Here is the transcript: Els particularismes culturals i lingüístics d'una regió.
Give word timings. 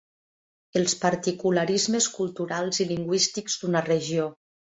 Els 0.79 0.95
particularismes 1.03 2.07
culturals 2.15 2.81
i 2.85 2.89
lingüístics 2.93 3.61
d'una 3.61 3.85
regió. 3.93 4.27